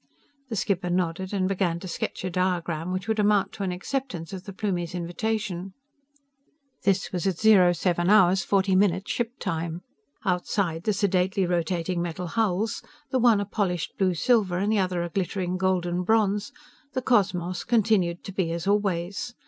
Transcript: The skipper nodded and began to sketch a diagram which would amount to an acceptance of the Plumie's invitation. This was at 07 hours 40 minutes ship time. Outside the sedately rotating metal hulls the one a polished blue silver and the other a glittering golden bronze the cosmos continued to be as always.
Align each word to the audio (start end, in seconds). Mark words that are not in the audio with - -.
The 0.49 0.55
skipper 0.55 0.89
nodded 0.89 1.31
and 1.31 1.47
began 1.47 1.79
to 1.81 1.87
sketch 1.87 2.25
a 2.25 2.31
diagram 2.31 2.91
which 2.91 3.07
would 3.07 3.19
amount 3.19 3.51
to 3.51 3.63
an 3.63 3.71
acceptance 3.71 4.33
of 4.33 4.45
the 4.45 4.51
Plumie's 4.51 4.95
invitation. 4.95 5.75
This 6.81 7.11
was 7.11 7.27
at 7.27 7.37
07 7.37 8.09
hours 8.09 8.43
40 8.43 8.75
minutes 8.75 9.11
ship 9.11 9.37
time. 9.37 9.83
Outside 10.25 10.85
the 10.85 10.93
sedately 10.93 11.45
rotating 11.45 12.01
metal 12.01 12.25
hulls 12.29 12.81
the 13.11 13.19
one 13.19 13.39
a 13.39 13.45
polished 13.45 13.95
blue 13.99 14.15
silver 14.15 14.57
and 14.57 14.71
the 14.71 14.79
other 14.79 15.03
a 15.03 15.09
glittering 15.09 15.55
golden 15.55 16.01
bronze 16.01 16.51
the 16.93 17.03
cosmos 17.03 17.63
continued 17.63 18.23
to 18.23 18.31
be 18.31 18.51
as 18.51 18.65
always. 18.65 19.35